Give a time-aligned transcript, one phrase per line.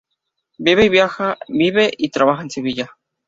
[0.57, 2.89] Vive y trabaja en Sevilla.